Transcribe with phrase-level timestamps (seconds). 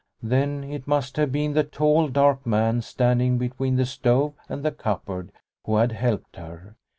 [0.23, 4.71] Then it must have been the tall dark man standing between the stove and the
[4.71, 5.31] cupboard
[5.65, 6.75] who had helped her.